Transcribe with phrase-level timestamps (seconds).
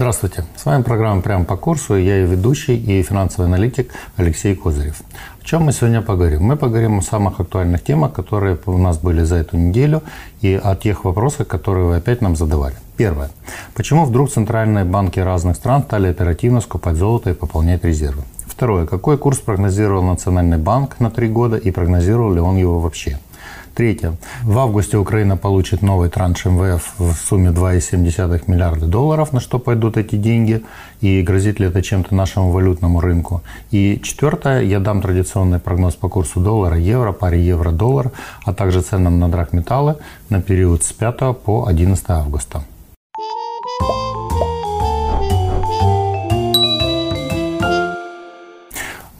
[0.00, 0.44] Здравствуйте.
[0.56, 1.94] С вами программа «Прямо по курсу».
[1.94, 5.02] Я ее ведущий и финансовый аналитик Алексей Козырев.
[5.42, 6.42] О чем мы сегодня поговорим?
[6.42, 10.02] Мы поговорим о самых актуальных темах, которые у нас были за эту неделю,
[10.40, 12.76] и о тех вопросах, которые вы опять нам задавали.
[12.96, 13.28] Первое.
[13.74, 18.22] Почему вдруг центральные банки разных стран стали оперативно скупать золото и пополнять резервы?
[18.46, 18.86] Второе.
[18.86, 23.18] Какой курс прогнозировал Национальный банк на три года и прогнозировал ли он его вообще?
[23.80, 24.18] Третье.
[24.42, 29.96] В августе Украина получит новый транш МВФ в сумме 2,7 миллиарда долларов, на что пойдут
[29.96, 30.62] эти деньги,
[31.00, 33.42] и грозит ли это чем-то нашему валютному рынку.
[33.70, 34.60] И четвертое.
[34.64, 38.10] Я дам традиционный прогноз по курсу доллара, евро, паре евро-доллар,
[38.44, 39.96] а также ценам на драгметаллы
[40.28, 42.62] на период с 5 по 11 августа.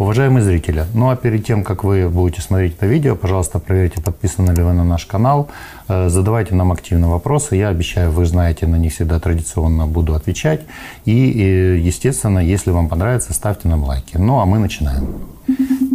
[0.00, 4.50] Уважаемые зрители, ну а перед тем, как вы будете смотреть это видео, пожалуйста, проверьте, подписаны
[4.52, 5.50] ли вы на наш канал,
[5.88, 10.62] э, задавайте нам активно вопросы, я обещаю, вы знаете, на них всегда традиционно буду отвечать.
[11.04, 14.16] И, естественно, если вам понравится, ставьте нам лайки.
[14.16, 15.06] Ну а мы начинаем.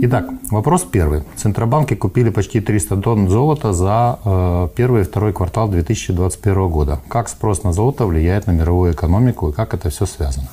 [0.01, 1.23] Итак, вопрос первый.
[1.35, 6.99] Центробанки купили почти 300 тонн золота за э, первый и второй квартал 2021 года.
[7.07, 10.49] Как спрос на золото влияет на мировую экономику и как это все связано?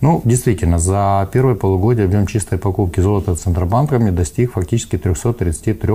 [0.00, 5.92] Ну, действительно, за первое полугодие объем чистой покупки золота центробанками достиг фактически 333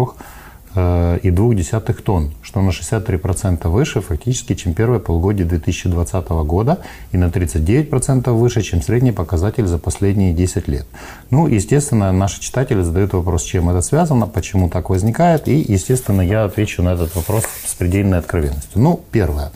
[0.74, 6.80] э, и 2,2 тонн, что на 63% выше фактически, чем первое полугодие 2020 года
[7.12, 10.88] и на 39% выше, чем средний показатель за последние 10 лет.
[11.30, 16.46] Ну, естественно, наши читатели задают вопрос, чем это связано, почему так возникает, и, естественно, я
[16.46, 18.82] отвечу на этот вопрос с предельной откровенностью.
[18.82, 19.52] Ну, первое.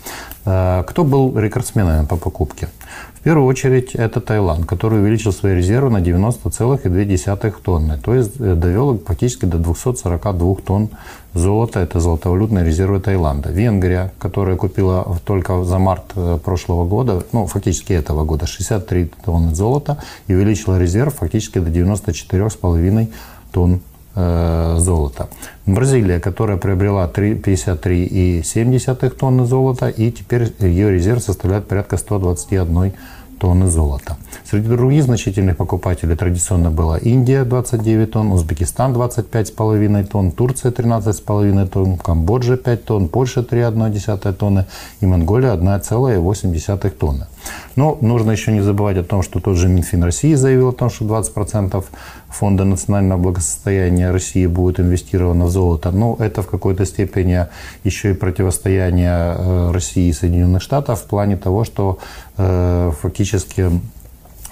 [0.46, 2.70] Э, кто был рекордсменами по покупке?
[3.16, 8.54] В первую очередь это Таиланд, который увеличил свои резервы на 90,2 тонны, то есть э,
[8.54, 10.90] довел практически до 242 тонн
[11.34, 11.80] золота.
[11.80, 13.50] Это золотовалютные резервы Таиланда.
[13.50, 19.56] Венгрия, которая купила только за март э, прошлого года, ну, фактически этого года, 63 тонны
[19.56, 23.12] золота и увеличила резерв фактически до 94,5
[23.52, 23.82] тонн
[24.16, 25.27] золота.
[25.65, 32.93] Бразилия, которая приобрела 53,7 тонны золота, и теперь ее резерв составляет порядка 121
[33.39, 34.17] тонны золота.
[34.44, 41.98] Среди других значительных покупателей традиционно была Индия 29 тонн, Узбекистан 25,5 тонн, Турция 13,5 тонн,
[41.98, 44.66] Камбоджа 5 тонн, Польша 3,1 тонны
[45.02, 47.28] и Монголия 1,8 тонны.
[47.76, 50.90] Но нужно еще не забывать о том, что тот же Минфин России заявил о том,
[50.90, 51.84] что 20%
[52.30, 55.92] Фонда национального благосостояния России будет инвестировано в золото.
[55.92, 57.48] Но это в какой-то степени
[57.84, 62.00] еще и противостояние э, России и Соединенных Штатов в плане того, что
[62.38, 63.72] э, фактически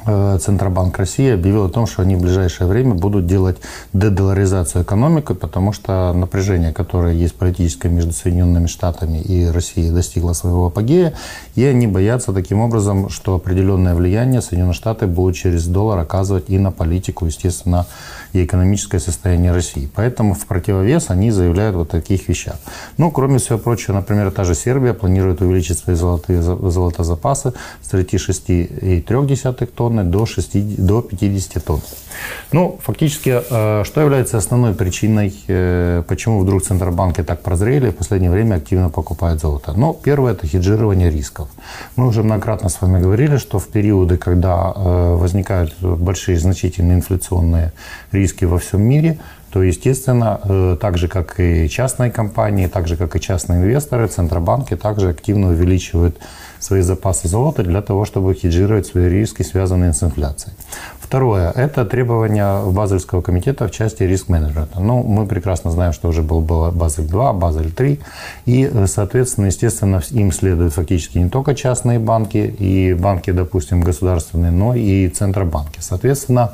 [0.05, 3.57] Центробанк России объявил о том, что они в ближайшее время будут делать
[3.93, 10.67] дедоларизацию экономики, потому что напряжение, которое есть политическое между Соединенными Штатами и Россией, достигло своего
[10.67, 11.13] апогея,
[11.55, 16.57] и они боятся таким образом, что определенное влияние Соединенные Штаты будут через доллар оказывать и
[16.57, 17.85] на политику, естественно,
[18.33, 19.89] и экономическое состояние России.
[19.95, 22.55] Поэтому в противовес они заявляют вот таких вещах.
[22.97, 29.92] Ну, кроме всего прочего, например, та же Сербия планирует увеличить свои золотые, золотозапасы с 36,3
[29.93, 31.81] тонны до, 6, до 50 тонн.
[32.51, 37.95] Ну, фактически, э, что является основной причиной, э, почему вдруг Центробанки так прозрели и в
[37.95, 39.73] последнее время активно покупают золото?
[39.77, 41.47] Ну, первое– это хеджирование рисков.
[41.95, 47.71] Мы уже многократно с вами говорили, что в периоды, когда э, возникают большие значительные инфляционные
[48.11, 49.17] риски во всем мире,
[49.53, 54.75] то, естественно, так же, как и частные компании, так же, как и частные инвесторы, Центробанки
[54.75, 56.17] также активно увеличивают
[56.57, 60.55] свои запасы золота для того, чтобы хеджировать свои риски, связанные с инфляцией.
[60.99, 64.79] Второе– это требования Базельского комитета в части риск-менеджмента.
[64.79, 67.99] Ну, мы прекрасно знаем, что уже был Базель 2, Базель 3,
[68.47, 74.73] и, соответственно, естественно, им следуют фактически не только частные банки и банки, допустим, государственные, но
[74.73, 75.77] и центробанки.
[75.79, 76.53] Соответственно,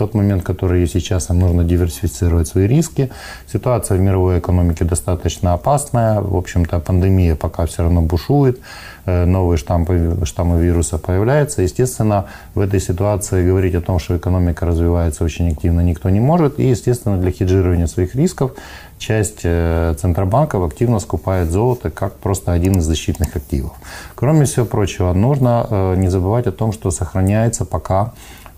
[0.00, 3.10] тот момент, который есть сейчас, нам нужно диверсифицировать свои риски.
[3.52, 6.20] Ситуация в мировой экономике достаточно опасная.
[6.20, 8.58] В общем-то, пандемия пока все равно бушует.
[9.06, 11.62] Э, новые штаммы, штаммы вируса появляются.
[11.62, 12.24] Естественно,
[12.54, 16.58] в этой ситуации говорить о том, что экономика развивается очень активно, никто не может.
[16.60, 18.52] И, естественно, для хеджирования своих рисков
[19.00, 23.72] часть э, центробанков активно скупает золото как просто один из защитных активов.
[24.14, 28.12] Кроме всего прочего, нужно э, не забывать о том, что сохраняется пока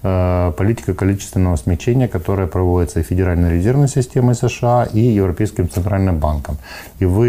[0.05, 6.57] Э, политика количественного смягчения, которая проводится и Федеральной резервной системой США, и Европейским центральным банком.
[6.99, 7.29] И вы,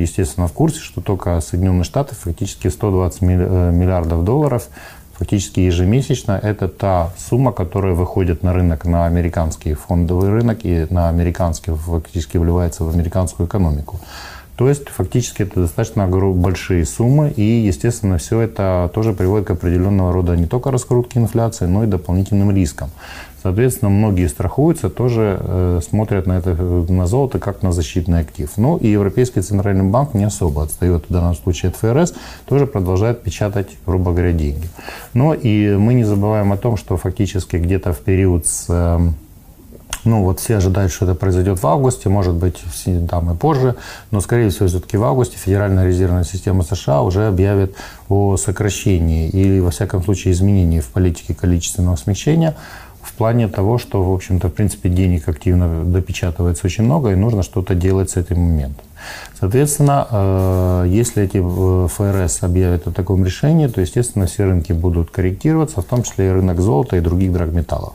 [0.00, 3.26] естественно, в курсе, что только Соединенные Штаты фактически 120 э,
[3.72, 4.66] миллиардов долларов
[5.18, 11.08] фактически ежемесячно это та сумма, которая выходит на рынок, на американский фондовый рынок и на
[11.08, 14.00] американский, фактически вливается в американскую экономику.
[14.56, 20.12] То есть фактически это достаточно большие суммы, и, естественно, все это тоже приводит к определенного
[20.12, 22.90] рода не только раскрутке инфляции, но и дополнительным рискам.
[23.42, 28.50] Соответственно, многие страхуются, тоже э, смотрят на это на золото как на защитный актив.
[28.56, 32.14] Ну и Европейский центральный банк не особо отстает в данном случае от ФРС,
[32.46, 34.68] тоже продолжает печатать, грубо говоря, деньги.
[35.14, 39.08] Но и мы не забываем о том, что фактически где-то в период с э,
[40.04, 42.62] ну, вот все ожидают, что это произойдет в августе, может быть,
[43.08, 43.76] там и позже,
[44.10, 47.74] но, скорее всего, все-таки в августе Федеральная резервная система США уже объявит
[48.08, 52.56] о сокращении или, во всяком случае, изменении в политике количественного смягчения
[53.08, 57.42] в плане того, что, в общем-то, в принципе, денег активно допечатывается очень много, и нужно
[57.42, 58.84] что-то делать с этим моментом.
[59.40, 65.10] Соответственно, э, если эти э, ФРС объявят о таком решении, то, естественно, все рынки будут
[65.10, 67.94] корректироваться, в том числе и рынок золота и других драгметаллов.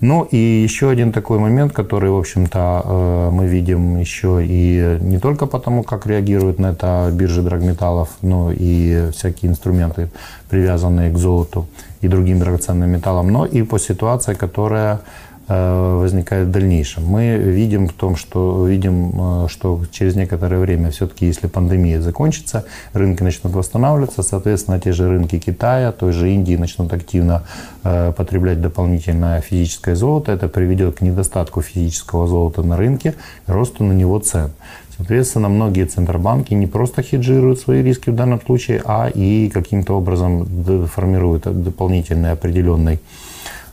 [0.00, 5.18] Ну и еще один такой момент, который, в общем-то, э, мы видим еще и не
[5.18, 10.10] только потому, как реагируют на это биржи драгметаллов, но и всякие инструменты,
[10.50, 11.66] привязанные к золоту
[12.00, 15.00] и другим драгоценным металлам, но и по ситуации, которая
[15.48, 17.06] возникает в дальнейшем.
[17.06, 22.64] Мы видим в том, что видим, э, что через некоторое время все-таки, если пандемия закончится,
[22.92, 27.44] рынки начнут восстанавливаться, соответственно, те же рынки Китая, той же Индии начнут активно
[27.84, 30.32] э, потреблять дополнительное физическое золото.
[30.32, 33.14] Это приведет к недостатку физического золота на рынке,
[33.46, 34.50] росту на него цен.
[34.98, 40.46] Соответственно, многие центробанки не просто хеджируют свои риски в данном случае, а и каким-то образом
[40.86, 42.98] формируют дополнительный определенный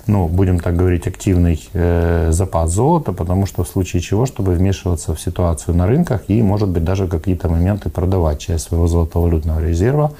[0.07, 5.15] ну, будем так говорить, активный э, запас золота, потому что в случае чего, чтобы вмешиваться
[5.15, 10.11] в ситуацию на рынках и, может быть, даже какие-то моменты продавать часть своего золотовалютного резерва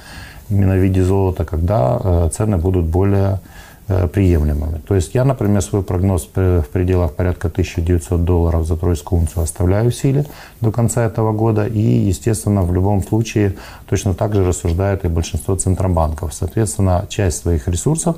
[0.50, 3.40] именно в виде золота, когда э, цены будут более
[3.86, 4.80] э, приемлемыми.
[4.88, 9.90] То есть я, например, свой прогноз в пределах порядка 1900 долларов за тройскую унцию оставляю
[9.90, 10.26] в силе
[10.60, 11.64] до конца этого года.
[11.66, 13.54] И, естественно, в любом случае
[13.88, 16.34] точно так же рассуждает и большинство центробанков.
[16.34, 18.16] Соответственно, часть своих ресурсов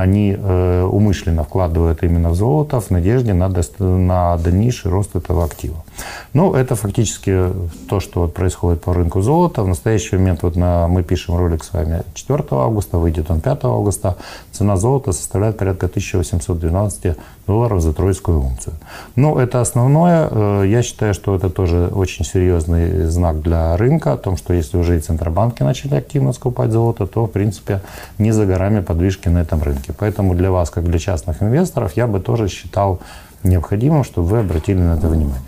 [0.00, 5.84] они э, умышленно вкладывают именно в золото в надежде на, на дальнейший рост этого актива.
[6.32, 7.52] Ну, это фактически
[7.88, 9.62] то, что вот происходит по рынку золота.
[9.62, 13.64] В настоящий момент вот на, мы пишем ролик с вами 4 августа, выйдет он 5
[13.64, 14.16] августа.
[14.52, 17.16] Цена золота составляет порядка 1812
[17.46, 18.74] долларов за тройскую унцию.
[19.16, 20.28] Ну, это основное.
[20.30, 24.78] Э, я считаю, что это тоже очень серьезный знак для рынка, о том, что если
[24.78, 27.80] уже и центробанки начали активно скупать золото, то, в принципе,
[28.18, 29.92] не за горами подвижки на этом рынке.
[29.98, 33.00] Поэтому для вас, как для частных инвесторов, я бы тоже считал
[33.42, 35.40] необходимым, чтобы вы обратили на это внимание.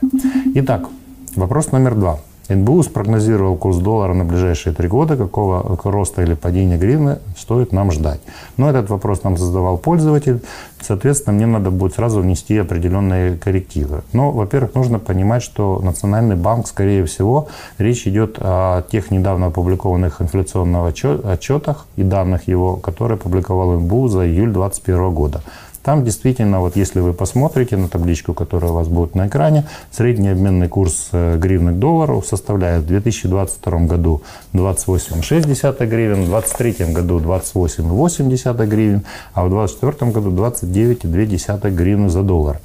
[0.54, 0.88] Итак,
[1.36, 2.18] вопрос номер два.
[2.48, 7.92] НБУ спрогнозировал курс доллара на ближайшие три года, какого роста или падения гривны стоит нам
[7.92, 8.20] ждать.
[8.56, 10.42] Но этот вопрос нам задавал пользователь,
[10.80, 14.02] соответственно, мне надо будет сразу внести определенные коррективы.
[14.12, 17.48] Но, во-первых, нужно понимать, что Национальный банк, скорее всего,
[17.78, 20.94] речь идет о тех недавно опубликованных инфляционных
[21.24, 25.42] отчетах и данных его, которые опубликовал НБУ за июль 2021 года.
[25.82, 30.28] Там действительно, вот если вы посмотрите на табличку, которая у вас будет на экране, средний
[30.28, 37.18] обменный курс э, гривны к доллару составляет в 2022 году 28,6 гривен, в 2023 году
[37.18, 39.02] 28,8 гривен,
[39.34, 42.60] а в 2024 году 29,2 гривны за доллар.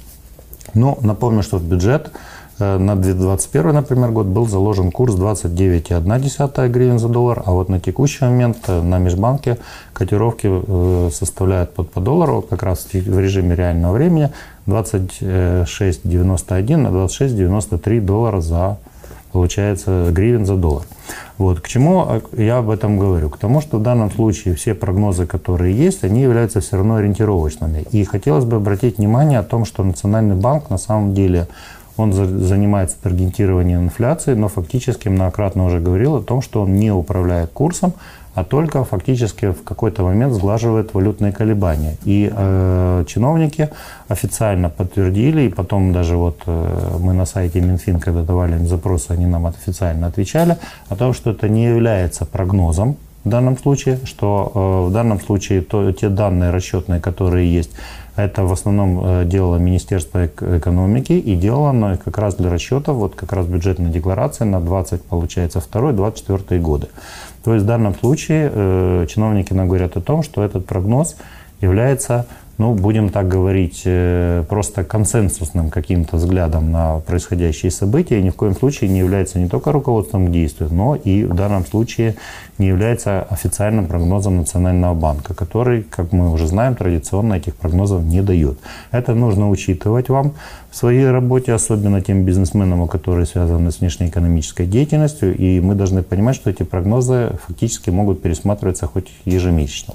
[0.74, 2.12] Но напомню, что в бюджет
[2.58, 8.24] на 2021, например, год был заложен курс 29,1 гривен за доллар, а вот на текущий
[8.24, 9.58] момент э, на межбанке
[9.92, 14.30] котировки э, составляют под по доллару, как раз в режиме реального времени,
[14.66, 18.78] 26,91 на 26,93 доллара за
[19.32, 20.84] получается гривен за доллар.
[21.36, 21.60] Вот.
[21.60, 23.30] К чему я об этом говорю?
[23.30, 27.84] К тому, что в данном случае все прогнозы, которые есть, они являются все равно ориентировочными.
[27.92, 31.48] И хотелось бы обратить внимание о том, что Национальный банк на самом деле
[31.98, 37.50] он занимается таргетированием инфляции, но фактически многократно уже говорил о том, что он не управляет
[37.50, 37.92] курсом,
[38.34, 41.96] а только фактически в какой-то момент сглаживает валютные колебания.
[42.04, 43.68] И э, чиновники
[44.06, 49.10] официально подтвердили, и потом даже вот э, мы на сайте Минфин, когда давали им запросы,
[49.10, 50.56] они нам официально отвечали
[50.88, 52.96] о том, что это не является прогнозом
[53.28, 57.70] в данном случае, что э, в данном случае то, те данные расчетные, которые есть,
[58.16, 63.14] это в основном э, делало Министерство экономики и делало оно как раз для расчетов, вот
[63.14, 66.88] как раз бюджетной декларации на 20, получается, 2-24 годы.
[67.44, 71.14] То есть в данном случае э, чиновники нам говорят о том, что этот прогноз
[71.60, 72.26] является
[72.58, 78.54] ну, будем так говорить, э, просто консенсусным каким-то взглядом на происходящие события, ни в коем
[78.54, 82.16] случае не является не только руководством к действию, но и в данном случае
[82.58, 88.22] не является официальным прогнозом Национального банка, который, как мы уже знаем, традиционно этих прогнозов не
[88.22, 88.58] дает.
[88.90, 90.32] Это нужно учитывать вам
[90.70, 96.34] в своей работе, особенно тем бизнесменам, которые связаны с внешнеэкономической деятельностью, и мы должны понимать,
[96.34, 99.94] что эти прогнозы фактически могут пересматриваться хоть ежемесячно.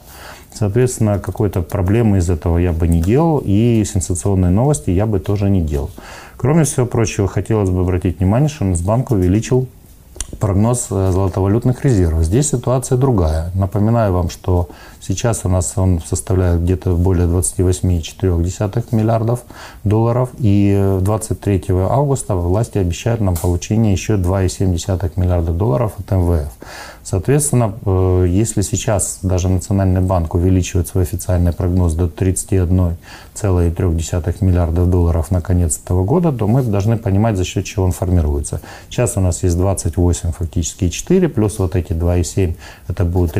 [0.53, 5.49] Соответственно, какой-то проблемы из этого я бы не делал, и сенсационные новости я бы тоже
[5.49, 5.89] не делал.
[6.37, 9.67] Кроме всего прочего, хотелось бы обратить внимание, что Нацбанк увеличил
[10.39, 12.23] прогноз э, золотовалютных резервов.
[12.23, 13.51] Здесь ситуация другая.
[13.55, 14.69] Напоминаю вам, что
[15.05, 19.41] сейчас у нас он составляет где-то более 28,4 миллиардов
[19.83, 20.29] долларов.
[20.39, 26.51] И 23 августа власти обещают нам получение еще 2,7 миллиарда долларов от МВФ.
[27.03, 35.29] Соответственно, э, если сейчас даже Национальный банк увеличивает свой официальный прогноз до 31,3 миллиардов долларов
[35.29, 38.61] на конец этого года, то мы должны понимать, за счет чего он формируется.
[38.89, 42.55] Сейчас у нас есть 28 фактически 4, плюс вот эти 2,7,
[42.87, 43.35] это будет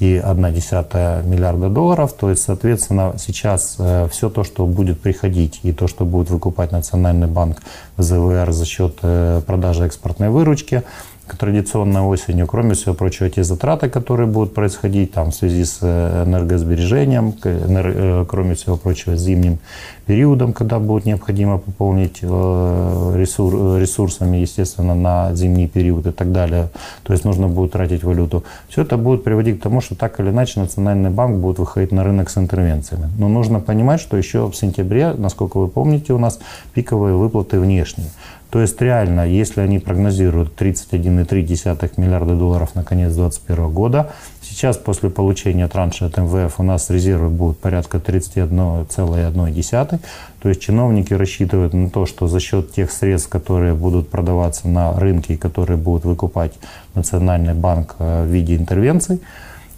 [0.00, 2.12] 31,1 миллиарда долларов.
[2.12, 6.72] То есть, соответственно, сейчас э, все то, что будет приходить и то, что будет выкупать
[6.72, 7.62] Национальный банк
[7.98, 10.82] ЗВР за счет э, продажи экспортной выручки–
[11.36, 12.46] традиционной осенью.
[12.46, 18.24] Кроме всего прочего, те затраты, которые будут происходить там, в связи с э, энергосбережением, э,
[18.28, 19.58] кроме всего прочего, зимним
[20.06, 26.68] периодом, когда будет необходимо пополнить э, ресурсами, естественно, на зимний период и так далее.
[27.02, 28.44] То есть нужно будет тратить валюту.
[28.68, 32.04] Все это будет приводить к тому, что так или иначе Национальный банк будет выходить на
[32.04, 33.08] рынок с интервенциями.
[33.18, 36.40] Но нужно понимать, что еще в сентябре, насколько вы помните, у нас
[36.74, 38.08] пиковые выплаты внешние.
[38.50, 44.10] То есть реально, если они прогнозируют 31,3 миллиарда долларов на конец 2021 года,
[44.42, 50.00] сейчас после получения транша от МВФ у нас резервы будут порядка 31,1.
[50.42, 54.98] То есть чиновники рассчитывают на то, что за счет тех средств, которые будут продаваться на
[54.98, 56.54] рынке и которые будут выкупать
[56.94, 59.20] Национальный банк э, в виде интервенций,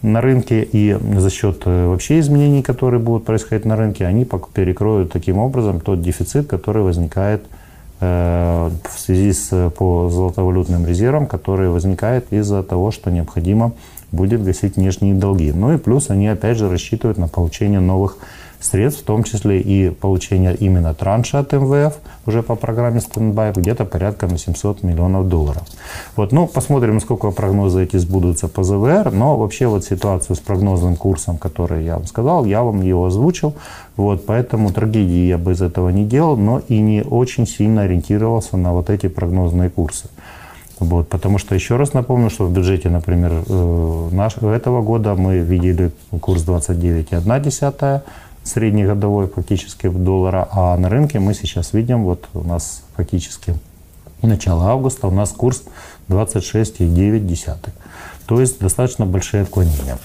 [0.01, 5.13] на рынке и за счет э, вообще изменений, которые будут происходить на рынке, они перекроют
[5.13, 7.62] таким образом тот дефицит, который возникает Э,
[8.03, 13.73] в связи с по золотовалютным резервам, которые возникают из-за того, что необходимо
[14.11, 15.53] будет гасить внешние долги.
[15.53, 18.19] Ну и плюс они опять же рассчитывают на получение новых
[18.63, 21.95] средств, в том числе и получение именно транша от МВФ
[22.27, 25.63] уже по программе стендбай где-то порядка на 700 миллионов долларов.
[26.17, 30.97] Вот, ну, посмотрим, сколько прогнозы эти сбудутся по ЗВР, но вообще вот ситуацию с прогнозным
[30.97, 33.55] курсом, который я вам сказал, я вам его озвучил,
[33.97, 38.57] вот, поэтому трагедии я бы из этого не делал, но и не очень сильно ориентировался
[38.57, 40.09] на вот эти прогнозные курсы.
[40.83, 45.39] Вот, потому что, еще раз напомню, что в бюджете, например, э, наш, этого года мы
[45.39, 48.01] видели курс 29,1,
[48.45, 53.55] среднегодовой фактически в доллара, а на рынке мы сейчас видим, вот у нас фактически
[54.23, 55.65] начало августа, у нас курс
[56.09, 57.71] 26,9.
[58.33, 59.99] То есть достаточно большие отклонения.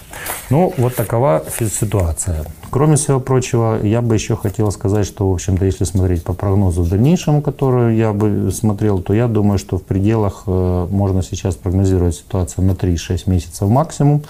[0.50, 2.46] Ну, вот такова ситуация.
[2.69, 6.84] Кроме всего прочего, я бы еще хотел сказать, что, в общем-то, если смотреть по прогнозу
[6.84, 12.15] дальнейшему, который я бы смотрел, то я думаю, что в пределах э, можно сейчас прогнозировать
[12.15, 14.24] ситуацию на 3-6 месяцев максимум.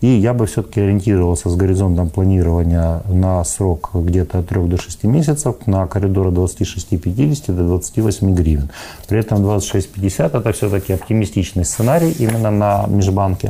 [0.00, 5.04] И я бы все-таки ориентировался с горизонтом планирования на срок где-то от 3 до 6
[5.04, 8.70] месяцев на коридор от 26,50 до 28 гривен.
[9.08, 13.43] При этом 26,50 это все-таки оптимистичный сценарий именно на межбанке.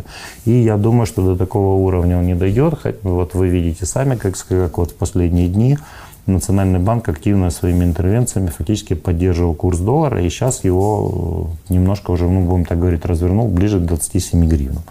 [0.44, 2.74] И я думаю, что до такого уровня он не дойдет.
[3.02, 5.78] Вот вы видите сами, как, как вот в последние дни
[6.26, 12.26] Национальный банк активно своими интервенциями фактически поддерживал курс доллара, и сейчас его э, немножко уже,
[12.26, 14.82] ну, будем так говорить, развернул ближе к 27 гривнам.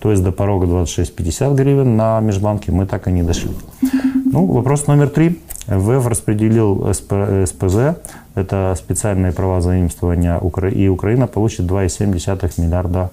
[0.00, 3.50] То есть до порога 26-50 гривен на межбанке мы так и не дошли.
[4.32, 5.40] Ну, вопрос номер три.
[5.66, 7.12] ВФ распределил СП,
[7.46, 7.96] СПЗ,
[8.36, 13.10] это специальные права заимствования, и Украина получит 2,7 миллиарда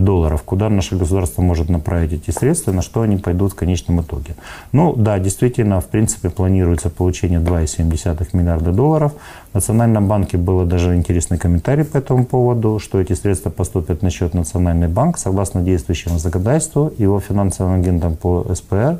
[0.00, 4.34] долларов, куда наше государство может направить эти средства, на что они пойдут в конечном итоге.
[4.72, 9.12] Ну да, действительно, в принципе, планируется получение 2,7 миллиарда долларов.
[9.52, 14.10] В Национальном банке был даже интересный комментарий по этому поводу, что эти средства поступят на
[14.10, 16.92] счет Национальный банк согласно действующему законодательству.
[16.98, 18.98] Его финансовым агентом по СПР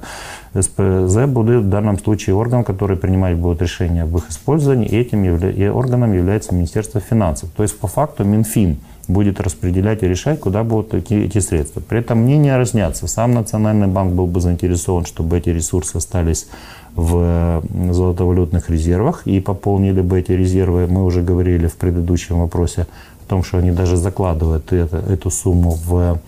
[0.55, 5.23] СПЗ будет в данном случае орган, который принимать будет решение об их использовании, и этим
[5.23, 5.51] явля...
[5.51, 7.51] и органом является Министерство финансов.
[7.57, 11.81] То есть по факту Минфин будет распределять и решать, куда будут эти, эти средства.
[11.81, 13.07] При этом мнения разнятся.
[13.07, 16.49] Сам Национальный банк был бы заинтересован, чтобы эти ресурсы остались
[16.95, 20.87] в золотовалютных резервах и пополнили бы эти резервы.
[20.87, 22.87] Мы уже говорили в предыдущем вопросе
[23.25, 26.21] о том, что они даже закладывают это, эту сумму в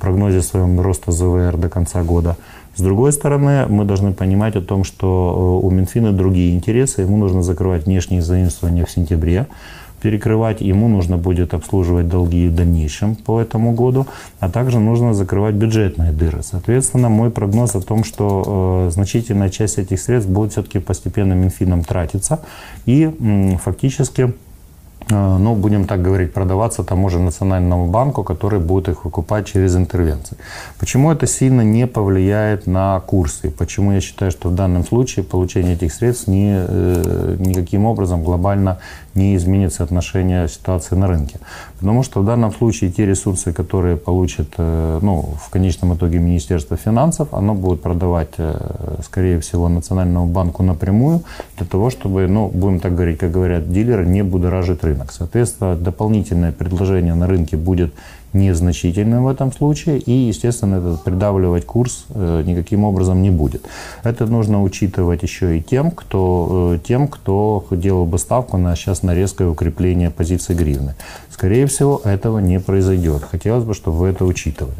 [0.00, 2.36] прогнозе своем роста ЗВР до конца года.
[2.74, 7.02] С другой стороны, мы должны понимать о том, что у Минфина другие интересы.
[7.02, 9.46] Ему нужно закрывать внешние заимствования в сентябре
[10.04, 14.06] перекрывать, ему нужно будет обслуживать долги в дальнейшем по этому году,
[14.38, 16.42] а также нужно закрывать бюджетные дыры.
[16.42, 21.84] Соответственно, мой прогноз о том, что э, значительная часть этих средств будет все-таки постепенно Минфином
[21.84, 22.40] тратиться
[22.84, 23.10] и
[23.64, 24.34] фактически
[25.10, 29.76] Э, ну, будем так говорить, продаваться тому же Национальному банку, который будет их выкупать через
[29.76, 30.36] интервенции.
[30.78, 33.50] Почему это сильно не повлияет на курсы?
[33.50, 38.78] Почему я считаю, что в данном случае получение этих средств ни, э, никаким образом глобально
[39.14, 41.38] не изменит соотношение ситуации на рынке?
[41.78, 46.76] Потому что в данном случае те ресурсы, которые получит э, ну, в конечном итоге Министерство
[46.76, 48.34] финансов, оно будет продавать,
[49.04, 51.22] скорее всего, Национальному банку напрямую
[51.56, 55.12] для того, чтобы, ну, будем так говорить, как говорят дилеры, не будоражить рынок.
[55.12, 57.92] Соответственно, дополнительное предложение на рынке будет
[58.34, 63.66] незначительным в этом случае, и, естественно, этот придавливать курс э, никаким образом не будет.
[64.02, 69.02] Это нужно учитывать еще и тем, кто, э, тем, кто делал бы ставку на сейчас
[69.02, 70.94] на резкое укрепление позиции гривны.
[71.34, 73.24] Скорее всего, этого не произойдет.
[73.28, 74.76] Хотелось бы, чтобы вы это учитывали.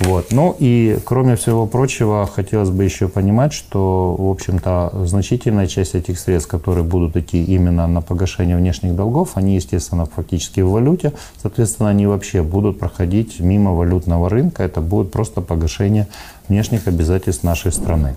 [0.00, 0.26] Вот.
[0.30, 6.18] Ну и, кроме всего прочего, хотелось бы еще понимать, что, в общем-то, значительная часть этих
[6.18, 11.14] средств, которые будут идти именно на погашение внешних долгов, они, естественно, фактически в валюте.
[11.40, 14.64] Соответственно, они вообще будут проходить мимо валютного рынка.
[14.64, 16.08] Это будет просто погашение
[16.48, 18.16] внешних обязательств нашей страны.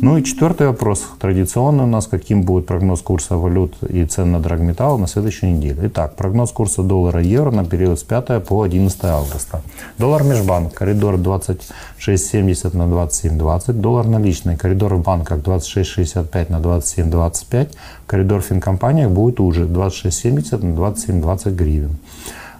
[0.00, 4.40] Ну и четвертый вопрос, традиционный у нас, каким будет прогноз курса валют и цен на
[4.40, 5.78] драгметалл на следующей неделе.
[5.84, 9.62] Итак, прогноз курса доллара-евро на период с 5 по 11 августа.
[9.98, 13.72] Доллар межбанк, коридор 26,70 на 27,20.
[13.72, 17.68] Доллар наличный, коридор в банках 26,65 на 27,25.
[18.06, 21.96] Коридор в финкомпаниях будет уже 26,70 на 27,20 гривен.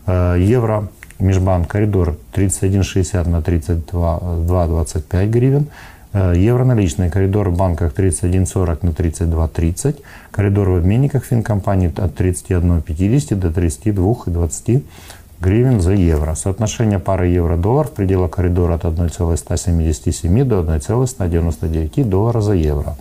[0.06, 5.66] Э, евро Межбанк коридор 31,60 на 32,25 гривен.
[6.12, 9.96] Э, евро наличный коридор в банках 31,40 на 32,30.
[10.30, 14.82] Коридор в обменниках финкомпании от 31,50 до 32,20
[15.40, 16.34] гривен за евро.
[16.34, 22.96] Соотношение пары евро-доллар в пределах коридора от 1,177 до 1,199 доллара за евро.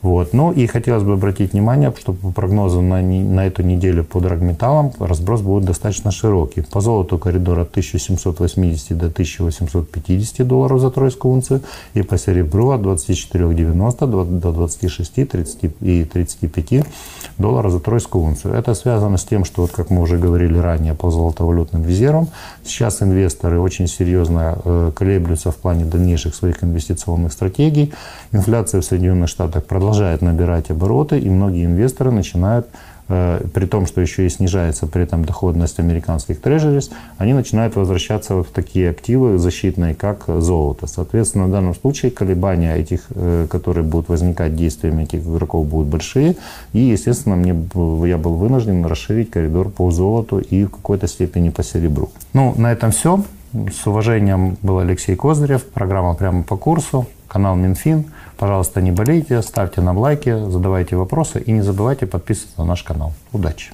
[0.00, 0.32] Вот.
[0.32, 4.92] Ну и хотелось бы обратить внимание, что по прогнозу на, на эту неделю по драгметаллам
[5.00, 6.62] разброс будет достаточно широкий.
[6.62, 11.62] По золоту коридор от 1780 до 1850 долларов за тройскую унцию
[11.94, 16.86] и по серебру от 24,90 до 26 30 и 35
[17.38, 18.54] долларов за тройскую унцию.
[18.54, 22.28] Это связано с тем, что, вот, как мы уже говорили ранее по золотовалютным резервам,
[22.64, 27.92] сейчас инвесторы очень серьезно э, колеблются в плане дальнейших своих инвестиционных стратегий.
[28.32, 32.66] Инфляция в Соединенных Штатах продолжается продолжает набирать обороты, и многие инвесторы начинают
[33.08, 38.34] э, при том, что еще и снижается при этом доходность американских трежерис, они начинают возвращаться
[38.34, 40.86] в такие активы защитные, как золото.
[40.86, 46.36] Соответственно, в данном случае колебания этих, э, которые будут возникать действиями этих игроков, будут большие.
[46.74, 47.54] И, естественно, мне,
[48.08, 52.10] я был вынужден расширить коридор по золоту и в какой-то степени по серебру.
[52.34, 53.22] Ну, на этом все.
[53.52, 58.04] С уважением был Алексей Козырев, программа «Прямо по курсу», канал Минфин.
[58.36, 63.14] Пожалуйста, не болейте, ставьте нам лайки, задавайте вопросы и не забывайте подписываться на наш канал.
[63.32, 63.72] Удачи!